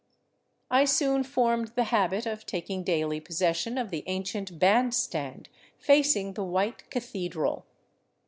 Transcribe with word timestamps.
I 0.71 0.85
soon 0.85 1.21
formed 1.23 1.73
the 1.75 1.83
habit 1.83 2.25
of 2.25 2.47
taking 2.47 2.83
daily 2.83 3.19
possession 3.19 3.77
of 3.77 3.91
the 3.91 4.03
ancient 4.07 4.57
band 4.57 4.95
stand 4.95 5.47
facing 5.77 6.33
the 6.33 6.43
white" 6.43 6.89
cathedral." 6.89 7.67